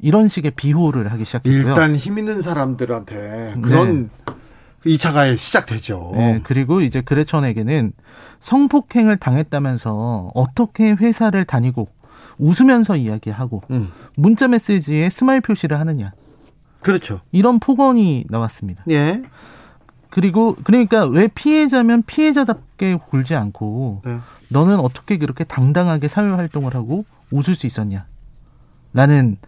이런 0.00 0.28
식의 0.28 0.52
비호를 0.52 1.12
하기 1.12 1.24
시작했고요. 1.24 1.68
일단 1.68 1.96
힘 1.96 2.18
있는 2.18 2.42
사람들한테 2.42 3.54
그런 3.62 4.10
네. 4.26 4.94
2차 4.94 5.12
가해 5.12 5.36
시작되죠. 5.36 6.12
네, 6.16 6.40
그리고 6.42 6.80
이제 6.80 7.00
그레천에게는 7.00 7.92
성폭행을 8.40 9.16
당했다면서 9.18 10.32
어떻게 10.34 10.90
회사를 10.90 11.44
다니고 11.44 11.88
웃으면서 12.38 12.96
이야기하고 12.96 13.62
음. 13.70 13.92
문자 14.16 14.48
메시지에 14.48 15.08
스마일 15.08 15.40
표시를 15.40 15.78
하느냐. 15.78 16.12
그렇죠. 16.80 17.20
이런 17.30 17.60
폭언이 17.60 18.24
나왔습니다. 18.28 18.82
예. 18.90 19.22
그리고 20.12 20.54
그러니까 20.62 21.06
왜 21.06 21.26
피해자면 21.26 22.02
피해자답게 22.02 22.96
굴지 23.08 23.34
않고 23.34 24.02
네. 24.04 24.18
너는 24.50 24.78
어떻게 24.78 25.16
그렇게 25.16 25.42
당당하게 25.42 26.06
사회 26.06 26.28
활동을 26.28 26.74
하고 26.74 27.06
웃을 27.30 27.54
수 27.54 27.66
있었냐? 27.66 28.04
라는 28.92 29.38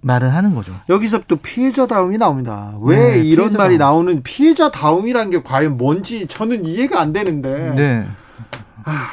말을 0.00 0.32
하는 0.32 0.54
거죠. 0.54 0.72
여기서 0.88 1.24
또 1.28 1.36
피해자다움이 1.36 2.16
나옵니다. 2.16 2.74
왜 2.80 2.96
네, 2.96 3.18
이런 3.18 3.48
피해자다움. 3.48 3.56
말이 3.58 3.76
나오는 3.76 4.22
피해자다움이란 4.22 5.28
게 5.28 5.42
과연 5.42 5.76
뭔지 5.76 6.26
저는 6.26 6.64
이해가 6.64 6.98
안 6.98 7.12
되는데. 7.12 7.74
네. 7.76 8.06
아. 8.84 9.08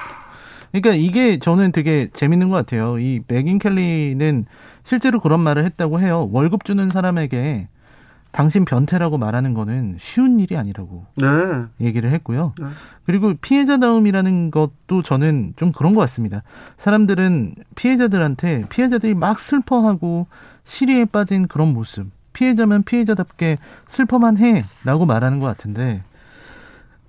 그러니까 0.72 0.94
이게 0.94 1.40
저는 1.40 1.74
되게 1.74 2.08
재밌는 2.14 2.48
것 2.48 2.56
같아요. 2.56 3.00
이 3.00 3.20
맥인 3.28 3.60
켈리는 3.60 4.46
실제로 4.84 5.20
그런 5.20 5.42
말을 5.42 5.66
했다고 5.66 6.00
해요. 6.00 6.30
월급 6.32 6.64
주는 6.64 6.90
사람에게 6.90 7.68
당신 8.32 8.66
변태라고 8.66 9.18
말하는 9.18 9.54
거는 9.54 9.98
쉬운 10.00 10.40
일이 10.40 10.58
아니라고 10.58 11.06
네. 11.16 11.26
얘기를 11.82 12.12
했고요. 12.12 12.54
네. 12.60 12.68
그리고 13.06 13.34
피해자다움이라는 13.42 14.52
것도 14.52 15.02
저는 15.04 15.54
좀 15.56 15.72
그런 15.72 15.94
것 15.94 16.02
같습니다. 16.02 16.44
사람들은 16.78 17.56
피해자들한테 17.76 18.66
피해자들이 18.70 19.16
막 19.16 19.40
슬퍼하고 19.40 20.28
시리에 20.66 21.06
빠진 21.06 21.48
그런 21.48 21.74
모습, 21.74 22.08
피해자면 22.34 22.84
피해자답게 22.84 23.58
슬퍼만 23.88 24.38
해라고 24.38 25.06
말하는 25.06 25.40
것 25.40 25.48
같은데 25.48 26.04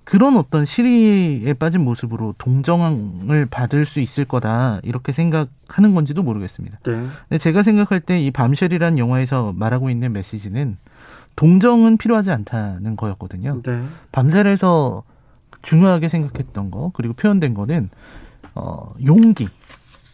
그런 0.05 0.37
어떤 0.37 0.65
시리에 0.65 1.53
빠진 1.53 1.81
모습으로 1.83 2.33
동정을 2.39 3.45
받을 3.45 3.85
수 3.85 3.99
있을 3.99 4.25
거다 4.25 4.79
이렇게 4.81 5.11
생각하는 5.11 5.93
건지도 5.93 6.23
모르겠습니다. 6.23 6.79
네. 6.83 6.93
근데 7.27 7.37
제가 7.37 7.61
생각할 7.61 7.99
때 7.99 8.19
이 8.19 8.31
밤쉘이라는 8.31 8.97
영화에서 8.97 9.53
말하고 9.55 9.91
있는 9.91 10.11
메시지는 10.13 10.77
동정은 11.39 11.95
필요하지 11.95 12.31
않다는 12.31 12.97
거였거든요. 12.97 13.61
네. 13.63 13.81
밤새에서 14.11 15.03
중요하게 15.61 16.09
생각했던 16.09 16.69
거 16.69 16.91
그리고 16.93 17.13
표현된 17.13 17.53
거는 17.53 17.89
어 18.55 18.89
용기 19.05 19.47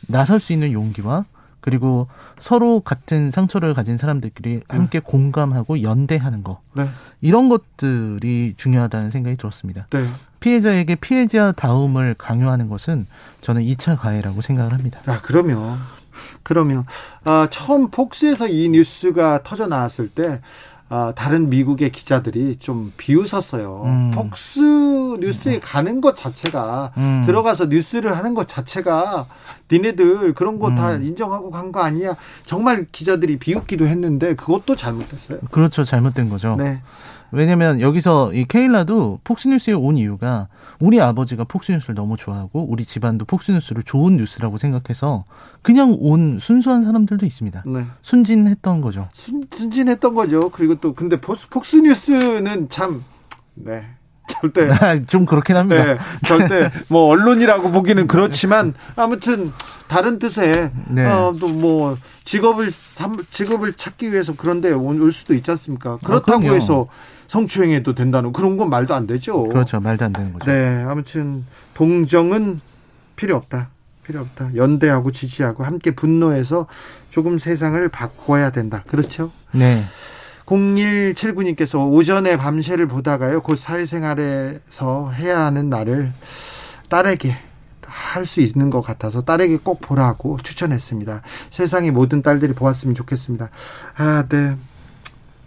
나설 0.07 0.39
수 0.39 0.53
있는 0.53 0.71
용기와 0.71 1.25
그리고 1.61 2.07
서로 2.37 2.79
같은 2.79 3.31
상처를 3.31 3.73
가진 3.73 3.97
사람들끼리 3.97 4.49
네. 4.57 4.61
함께 4.67 4.99
공감하고 4.99 5.81
연대하는 5.81 6.43
거 6.43 6.61
네. 6.73 6.87
이런 7.21 7.49
것들이 7.49 8.53
중요하다는 8.55 9.09
생각이 9.09 9.35
들었습니다. 9.35 9.87
네. 9.89 10.07
피해자에게 10.41 10.93
피해자 10.93 11.51
다움을 11.53 12.13
강요하는 12.19 12.69
것은 12.69 13.07
저는 13.41 13.63
2차 13.63 13.97
가해라고 13.97 14.41
생각을 14.41 14.73
합니다. 14.73 15.01
아 15.07 15.19
그러면 15.23 15.79
그러면 16.43 16.85
아, 17.23 17.47
처음 17.49 17.89
폭스에서 17.89 18.47
이 18.47 18.69
뉴스가 18.69 19.41
터져 19.43 19.65
나왔을 19.65 20.07
때 20.07 20.41
어, 20.95 21.11
다른 21.13 21.49
미국의 21.49 21.91
기자들이 21.91 22.55
좀 22.57 22.93
비웃었어요. 22.95 23.81
음. 23.83 24.11
폭스 24.11 24.61
뉴스에 25.19 25.59
가는 25.59 25.99
것 25.99 26.15
자체가 26.15 26.93
음. 26.95 27.23
들어가서 27.25 27.65
뉴스를 27.65 28.15
하는 28.15 28.33
것 28.33 28.47
자체가 28.47 29.25
니네들 29.69 30.33
그런 30.33 30.57
거다 30.57 30.95
음. 30.95 31.03
인정하고 31.03 31.51
간 31.51 31.65
거 31.73 31.81
아니야? 31.81 32.15
정말 32.45 32.85
기자들이 32.91 33.37
비웃기도 33.39 33.87
했는데 33.87 34.35
그것도 34.35 34.75
잘못됐어요. 34.77 35.39
그렇죠, 35.51 35.83
잘못된 35.83 36.29
거죠. 36.29 36.55
네. 36.57 36.79
왜냐면 37.31 37.81
여기서 37.81 38.33
이 38.33 38.45
케일라도 38.45 39.19
폭스뉴스에 39.23 39.73
온 39.73 39.97
이유가 39.97 40.47
우리 40.79 41.01
아버지가 41.01 41.45
폭스뉴스를 41.45 41.95
너무 41.95 42.17
좋아하고 42.17 42.65
우리 42.69 42.85
집안도 42.85 43.25
폭스뉴스를 43.25 43.83
좋은 43.83 44.17
뉴스라고 44.17 44.57
생각해서 44.57 45.25
그냥 45.61 45.95
온 45.99 46.39
순수한 46.39 46.83
사람들도 46.83 47.25
있습니다. 47.25 47.63
네. 47.65 47.85
순진했던 48.01 48.81
거죠. 48.81 49.09
순, 49.13 49.41
순진했던 49.51 50.13
거죠. 50.13 50.49
그리고 50.49 50.75
또 50.75 50.93
근데 50.93 51.19
폭스뉴스는 51.19 52.69
참 52.69 53.03
네. 53.55 53.85
절대 54.41 55.05
좀 55.05 55.25
그렇긴 55.25 55.55
합니다. 55.55 55.83
네, 55.83 55.97
절대 56.25 56.71
뭐 56.89 57.07
언론이라고 57.09 57.71
보기는 57.71 58.07
그렇지만 58.07 58.73
아무튼 58.95 59.51
다른 59.87 60.19
뜻의 60.19 60.71
네. 60.89 61.05
어, 61.05 61.31
또뭐 61.39 61.97
직업을 62.23 62.71
삼, 62.71 63.17
직업을 63.29 63.73
찾기 63.73 64.11
위해서 64.11 64.33
그런데 64.35 64.71
올 64.71 65.11
수도 65.11 65.33
있지 65.35 65.51
않습니까? 65.51 65.97
그렇다고 66.03 66.49
아, 66.49 66.53
해서 66.53 66.87
성추행해도 67.27 67.93
된다는 67.93 68.33
그런 68.33 68.57
건 68.57 68.69
말도 68.69 68.93
안 68.93 69.07
되죠. 69.07 69.43
그렇죠. 69.43 69.79
말도 69.79 70.05
안 70.05 70.13
되는 70.13 70.33
거죠. 70.33 70.45
네, 70.45 70.83
아무튼 70.87 71.45
동정은 71.73 72.61
필요 73.15 73.35
없다. 73.35 73.69
필요 74.03 74.21
없다. 74.21 74.55
연대하고 74.55 75.11
지지하고 75.11 75.63
함께 75.63 75.91
분노해서 75.91 76.67
조금 77.09 77.37
세상을 77.37 77.87
바꿔야 77.89 78.51
된다. 78.51 78.83
그렇죠? 78.87 79.31
네. 79.51 79.83
0179님께서 80.45 81.91
오전에 81.91 82.37
밤새를 82.37 82.87
보다가요. 82.87 83.41
곧 83.41 83.57
사회생활에서 83.57 85.11
해야 85.11 85.39
하는 85.39 85.69
날을 85.69 86.11
딸에게 86.89 87.35
할 88.15 88.25
수 88.25 88.41
있는 88.41 88.69
것 88.69 88.81
같아서 88.81 89.21
딸에게 89.23 89.57
꼭 89.57 89.81
보라고 89.81 90.37
추천했습니다. 90.41 91.21
세상의 91.49 91.91
모든 91.91 92.21
딸들이 92.21 92.53
보았으면 92.53 92.95
좋겠습니다. 92.95 93.49
아, 93.97 94.25
네. 94.29 94.55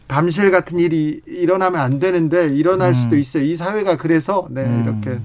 밤새 0.08 0.50
같은 0.50 0.78
일이 0.78 1.20
일어나면 1.26 1.80
안 1.80 2.00
되는데 2.00 2.46
일어날 2.48 2.90
음. 2.90 2.94
수도 2.94 3.16
있어요. 3.16 3.44
이 3.44 3.54
사회가 3.54 3.96
그래서 3.98 4.48
네, 4.50 4.62
음. 4.62 4.82
이렇게 4.84 5.20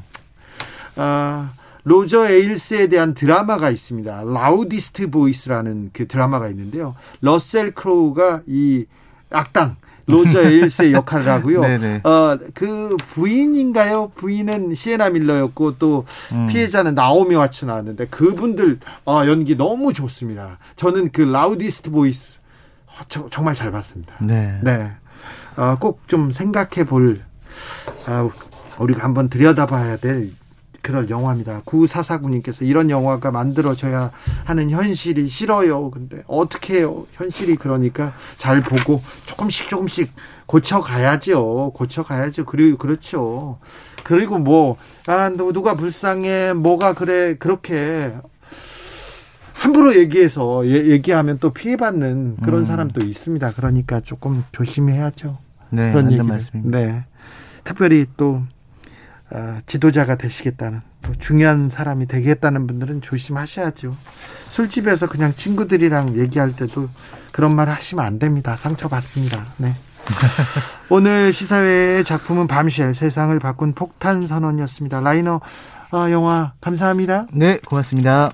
아 0.97 1.49
로저 1.85 2.29
에일스에 2.29 2.87
대한 2.87 3.13
드라마가 3.13 3.69
있습니다. 3.69 4.23
Loudest 4.25 5.09
Voice라는 5.09 5.89
그 5.93 6.07
드라마가 6.07 6.49
있는데요. 6.49 6.95
러셀 7.21 7.71
크로우가 7.71 8.41
이 8.45 8.85
악당 9.29 9.77
로저 10.05 10.43
에일스의 10.43 10.93
역할을 10.93 11.27
하고요. 11.29 11.61
어, 12.03 12.37
그 12.53 12.95
부인인가요? 12.97 14.11
부인은 14.15 14.75
시에나 14.75 15.09
밀러였고 15.09 15.77
또 15.77 16.05
음. 16.33 16.47
피해자는 16.47 16.93
나오미 16.93 17.35
와츠 17.35 17.65
나왔는데 17.65 18.07
그분들 18.07 18.79
어, 19.05 19.23
연기 19.27 19.55
너무 19.55 19.93
좋습니다. 19.93 20.59
저는 20.75 21.11
그 21.11 21.21
Loudest 21.21 21.89
Voice 21.89 22.39
어, 22.39 22.42
저, 23.09 23.27
정말 23.29 23.55
잘 23.55 23.71
봤습니다. 23.71 24.15
네. 24.19 24.59
네. 24.61 24.91
어, 25.55 25.77
꼭좀 25.79 26.31
생각해 26.31 26.85
볼 26.85 27.19
어, 28.07 28.29
우리가 28.79 29.03
한번 29.03 29.29
들여다봐야 29.29 29.97
될 29.97 30.31
그럴 30.81 31.09
영화입니다. 31.09 31.61
구사사구님께서 31.63 32.65
이런 32.65 32.89
영화가 32.89 33.31
만들어져야 33.31 34.11
하는 34.43 34.69
현실이 34.69 35.27
싫어요. 35.29 35.89
근데 35.89 36.23
어떻게 36.27 36.79
해요? 36.79 37.07
현실이 37.13 37.55
그러니까 37.55 38.13
잘 38.37 38.59
보고 38.61 39.01
조금씩 39.25 39.69
조금씩 39.69 40.11
고쳐가야죠. 40.45 41.71
고쳐가야죠. 41.73 42.45
그리고 42.45 42.77
그렇죠. 42.77 43.59
그리고 44.03 44.37
뭐, 44.37 44.75
아, 45.07 45.29
누가 45.29 45.75
불쌍해, 45.75 46.51
뭐가 46.53 46.93
그래, 46.93 47.37
그렇게 47.39 48.13
함부로 49.63 49.95
얘기해서 49.95 50.67
얘기하면 50.67 51.39
또 51.39 51.51
피해받는 51.51 52.37
그런 52.43 52.61
음. 52.61 52.65
사람도 52.65 53.05
있습니다. 53.05 53.53
그러니까 53.53 54.01
조금 54.01 54.43
조심해야죠. 54.51 55.37
네, 55.69 55.93
그런 55.93 56.11
얘기 56.11 56.21
말씀입니다. 56.21 56.77
네. 56.77 57.05
특별히 57.63 58.05
또 58.17 58.43
어, 59.31 59.59
지도자가 59.65 60.17
되시겠다는 60.17 60.81
또 61.01 61.13
중요한 61.17 61.69
사람이 61.69 62.07
되겠다는 62.07 62.67
분들은 62.67 62.99
조심하셔야죠. 62.99 63.95
술집에서 64.49 65.07
그냥 65.07 65.33
친구들이랑 65.33 66.17
얘기할 66.17 66.57
때도 66.57 66.89
그런 67.31 67.55
말 67.55 67.69
하시면 67.69 68.03
안 68.03 68.19
됩니다. 68.19 68.57
상처받습니다. 68.57 69.45
네. 69.59 69.73
오늘 70.89 71.31
시사회의 71.31 72.03
작품은 72.03 72.47
밤쉘 72.47 72.93
세상을 72.93 73.39
바꾼 73.39 73.71
폭탄 73.71 74.27
선언이었습니다. 74.27 74.99
라이너 74.99 75.39
어, 75.93 76.11
영화 76.11 76.51
감사합니다. 76.59 77.27
네, 77.31 77.59
고맙습니다. 77.59 78.33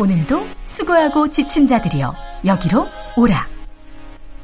오늘도 0.00 0.46
수고하고 0.62 1.28
지친 1.28 1.66
자들이여 1.66 2.14
여기로 2.44 2.86
오라. 3.16 3.48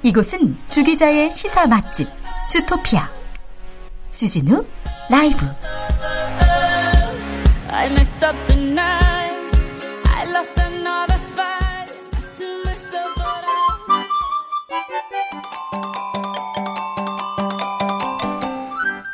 이곳은 0.02 0.58
주기자의 0.66 1.30
시사 1.30 1.68
맛집 1.68 2.08
주토피아. 2.48 3.08
주진우 4.10 4.64
라이브. 5.08 5.46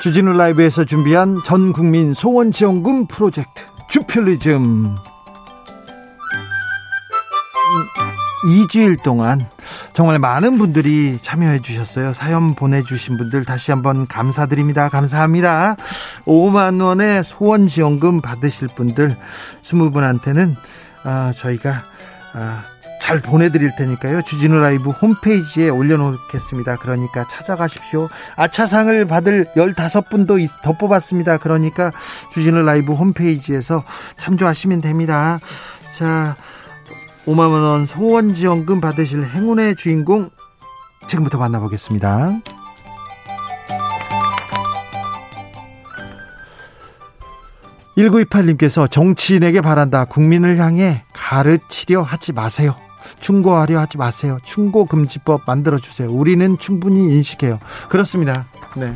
주진우 0.02 0.32
라이브에서 0.32 0.86
준비한 0.86 1.42
전 1.44 1.74
국민 1.74 2.14
소원 2.14 2.50
지원금 2.52 3.06
프로젝트 3.06 3.66
주필리즘 3.90 5.09
2주일 8.44 9.02
동안 9.02 9.46
정말 9.92 10.18
많은 10.18 10.58
분들이 10.58 11.18
참여해 11.20 11.60
주셨어요. 11.60 12.12
사연 12.12 12.54
보내주신 12.54 13.16
분들 13.16 13.44
다시 13.44 13.70
한번 13.70 14.06
감사드립니다. 14.06 14.88
감사합니다. 14.88 15.76
5만 16.26 16.82
원의 16.82 17.22
소원 17.24 17.66
지원금 17.66 18.20
받으실 18.20 18.68
분들 18.68 19.16
20분한테는 19.62 20.56
아, 21.04 21.32
저희가 21.36 21.82
아, 22.32 22.62
잘 23.00 23.20
보내드릴 23.20 23.74
테니까요. 23.76 24.22
주진우 24.22 24.60
라이브 24.60 24.90
홈페이지에 24.90 25.68
올려놓겠습니다. 25.68 26.76
그러니까 26.76 27.26
찾아가십시오. 27.26 28.08
아차상을 28.36 29.04
받을 29.06 29.46
15분도 29.56 30.46
더 30.62 30.72
뽑았습니다. 30.72 31.38
그러니까 31.38 31.90
주진우 32.32 32.62
라이브 32.62 32.92
홈페이지에서 32.92 33.82
참조하시면 34.16 34.80
됩니다. 34.82 35.40
자, 35.96 36.36
5만 37.26 37.50
원 37.50 37.86
소원 37.86 38.32
지원금 38.32 38.80
받으실 38.80 39.24
행운의 39.24 39.76
주인공 39.76 40.30
지금부터 41.06 41.38
만나보겠습니다. 41.38 42.40
1928님께서 47.96 48.90
정치인에게 48.90 49.60
바란다. 49.60 50.04
국민을 50.04 50.56
향해 50.58 51.04
가르치려 51.12 52.02
하지 52.02 52.32
마세요. 52.32 52.74
충고하려 53.20 53.78
하지 53.78 53.98
마세요. 53.98 54.38
충고금지법 54.44 55.42
만들어주세요. 55.46 56.10
우리는 56.10 56.56
충분히 56.58 57.00
인식해요. 57.14 57.58
그렇습니다. 57.88 58.46
네. 58.76 58.94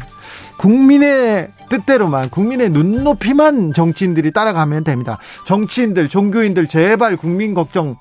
국민의 0.58 1.50
뜻대로만 1.68 2.30
국민의 2.30 2.70
눈높이만 2.70 3.72
정치인들이 3.72 4.32
따라가면 4.32 4.84
됩니다. 4.84 5.18
정치인들, 5.46 6.08
종교인들 6.08 6.68
제발 6.68 7.16
국민 7.16 7.54
걱정 7.54 7.96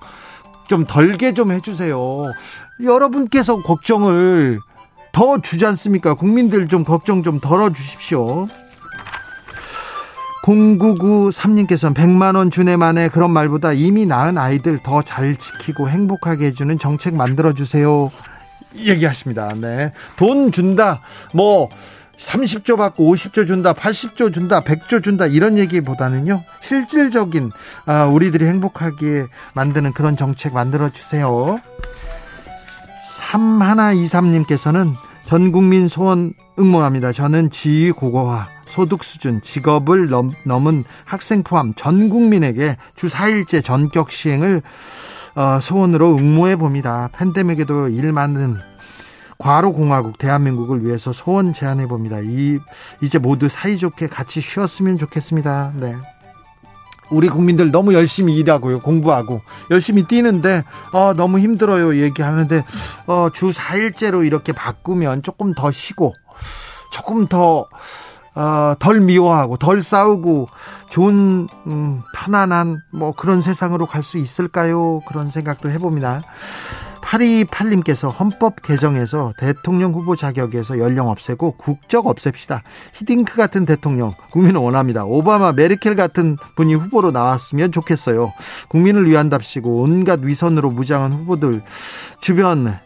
좀 0.67 0.85
덜게 0.85 1.33
좀 1.33 1.51
해주세요. 1.51 1.97
여러분께서 2.83 3.61
걱정을 3.61 4.59
더 5.11 5.39
주지 5.39 5.65
않습니까? 5.65 6.13
국민들 6.15 6.67
좀 6.67 6.83
걱정 6.83 7.21
좀 7.23 7.39
덜어 7.39 7.71
주십시오. 7.71 8.47
0993님께서는 10.43 11.93
100만원 11.93 12.51
주내 12.51 12.75
만에 12.75 13.07
그런 13.07 13.31
말보다 13.31 13.71
이미 13.73 14.05
낳은 14.05 14.37
아이들 14.37 14.77
더 14.83 15.01
잘 15.01 15.35
지키고 15.37 15.87
행복하게 15.87 16.47
해주는 16.47 16.79
정책 16.79 17.15
만들어주세요. 17.15 18.11
얘기하십니다. 18.75 19.53
네. 19.55 19.93
돈 20.17 20.51
준다. 20.51 20.99
뭐, 21.33 21.69
30조 22.23 22.77
받고 22.77 23.13
50조 23.13 23.45
준다, 23.45 23.73
80조 23.73 24.33
준다, 24.33 24.61
100조 24.61 25.03
준다 25.03 25.25
이런 25.25 25.57
얘기보다는요. 25.57 26.43
실질적인 26.61 27.51
아, 27.85 28.05
우리들이 28.05 28.45
행복하게 28.45 29.25
만드는 29.53 29.93
그런 29.93 30.15
정책 30.15 30.53
만들어 30.53 30.89
주세요. 30.89 31.59
3123님께서는 33.19 34.95
전 35.25 35.51
국민 35.51 35.87
소원 35.87 36.33
응모합니다. 36.57 37.11
저는 37.11 37.51
지위 37.51 37.91
고고화, 37.91 38.47
소득 38.65 39.03
수준, 39.03 39.41
직업을 39.41 40.09
넘, 40.09 40.31
넘은 40.43 40.83
학생 41.05 41.43
포함 41.43 41.73
전 41.75 42.09
국민에게 42.09 42.77
주 42.95 43.07
4일째 43.07 43.63
전격 43.63 44.11
시행을 44.11 44.61
어, 45.35 45.59
소원으로 45.61 46.15
응모해 46.15 46.55
봅니다. 46.55 47.09
팬데믹에도 47.13 47.89
일 47.89 48.11
많은 48.13 48.72
과로공화국 49.43 50.17
대한민국을 50.17 50.85
위해서 50.85 51.11
소원 51.11 51.51
제안해 51.51 51.87
봅니다. 51.87 52.19
이 52.21 52.59
이제 53.01 53.19
모두 53.19 53.49
사이좋게 53.49 54.07
같이 54.07 54.39
쉬었으면 54.39 54.97
좋겠습니다. 54.97 55.73
네. 55.75 55.95
우리 57.11 57.27
국민들 57.27 57.69
너무 57.69 57.93
열심히 57.93 58.37
일하고요. 58.37 58.79
공부하고 58.79 59.41
열심히 59.69 60.07
뛰는데 60.07 60.63
어, 60.93 61.13
너무 61.13 61.39
힘들어요. 61.39 61.97
얘기하는데 61.97 62.63
어, 63.05 63.27
주 63.33 63.51
4일째로 63.51 64.25
이렇게 64.25 64.53
바꾸면 64.53 65.23
조금 65.23 65.53
더 65.53 65.71
쉬고 65.71 66.13
조금 66.93 67.27
더 67.27 67.67
어, 68.35 68.75
덜 68.79 69.01
미워하고 69.01 69.57
덜 69.57 69.83
싸우고 69.83 70.47
좋은 70.89 71.49
음, 71.67 72.01
편안한 72.15 72.77
뭐 72.93 73.11
그런 73.11 73.41
세상으로 73.41 73.87
갈 73.87 74.03
수 74.03 74.17
있을까요? 74.17 75.01
그런 75.01 75.29
생각도 75.29 75.69
해봅니다. 75.69 76.21
828님께서 77.03 78.11
헌법 78.17 78.61
개정에서 78.61 79.33
대통령 79.37 79.93
후보 79.93 80.15
자격에서 80.15 80.79
연령 80.79 81.09
없애고 81.09 81.57
국적 81.57 82.07
없앱시다. 82.07 82.63
히딩크 82.93 83.35
같은 83.35 83.65
대통령 83.65 84.13
국민은 84.31 84.61
원합니다. 84.61 85.03
오바마, 85.05 85.51
메르켈 85.53 85.95
같은 85.95 86.37
분이 86.55 86.73
후보로 86.75 87.11
나왔으면 87.11 87.71
좋겠어요. 87.71 88.33
국민을 88.69 89.09
위한답시고 89.09 89.81
온갖 89.81 90.21
위선으로 90.21 90.69
무장한 90.71 91.13
후보들 91.13 91.61
주변 92.19 92.77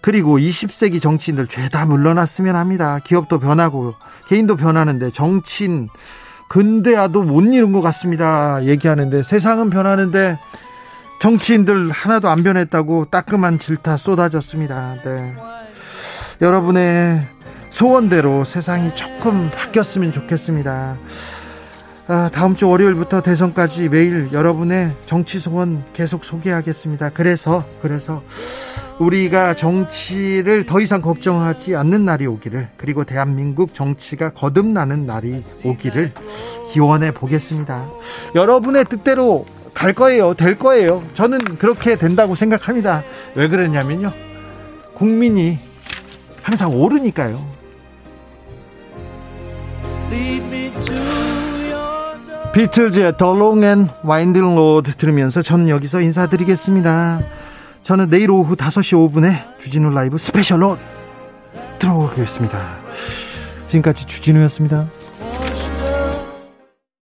그리고 0.00 0.38
20세기 0.38 1.00
정치인들 1.00 1.46
죄다 1.46 1.86
물러났으면 1.86 2.56
합니다. 2.56 2.98
기업도 2.98 3.38
변하고 3.38 3.94
개인도 4.28 4.56
변하는데 4.56 5.10
정치인 5.10 5.88
근대화도 6.48 7.22
못 7.22 7.40
이룬 7.42 7.72
것 7.72 7.80
같습니다. 7.80 8.62
얘기하는데 8.64 9.22
세상은 9.22 9.70
변하는데 9.70 10.38
정치인들 11.22 11.92
하나도 11.92 12.28
안 12.28 12.42
변했다고 12.42 13.04
따끔한 13.04 13.60
질타 13.60 13.96
쏟아졌습니다. 13.96 14.96
네. 15.04 15.36
여러분의 16.40 17.22
소원대로 17.70 18.42
세상이 18.42 18.96
조금 18.96 19.48
바뀌었으면 19.52 20.10
좋겠습니다. 20.10 20.96
아, 22.08 22.30
다음 22.32 22.56
주 22.56 22.68
월요일부터 22.68 23.20
대선까지 23.20 23.88
매일 23.90 24.32
여러분의 24.32 24.90
정치 25.06 25.38
소원 25.38 25.84
계속 25.92 26.24
소개하겠습니다. 26.24 27.10
그래서, 27.10 27.64
그래서 27.80 28.24
우리가 28.98 29.54
정치를 29.54 30.66
더 30.66 30.80
이상 30.80 31.02
걱정하지 31.02 31.76
않는 31.76 32.04
날이 32.04 32.26
오기를, 32.26 32.68
그리고 32.76 33.04
대한민국 33.04 33.74
정치가 33.74 34.30
거듭나는 34.30 35.06
날이 35.06 35.44
오기를 35.62 36.14
기원해 36.72 37.12
보겠습니다. 37.12 37.86
여러분의 38.34 38.86
뜻대로 38.86 39.46
갈 39.74 39.92
거예요. 39.92 40.34
될 40.34 40.58
거예요. 40.58 41.02
저는 41.14 41.38
그렇게 41.56 41.96
된다고 41.96 42.34
생각합니다. 42.34 43.02
왜 43.34 43.48
그러냐면요. 43.48 44.12
국민이 44.94 45.58
항상 46.42 46.70
오르니까요. 46.74 47.52
비틀즈의 52.52 53.16
The 53.16 53.32
Long 53.32 53.64
and 53.64 53.90
Winding 54.04 54.52
Road 54.52 54.92
들으면서 54.98 55.40
저는 55.40 55.70
여기서 55.70 56.02
인사드리겠습니다. 56.02 57.22
저는 57.82 58.10
내일 58.10 58.30
오후 58.30 58.54
5시 58.54 59.10
5분에 59.10 59.58
주진우 59.58 59.90
라이브 59.90 60.18
스페셜로 60.18 60.76
들어오겠습니다. 61.78 62.78
지금까지 63.66 64.06
주진우였습니다. 64.06 64.86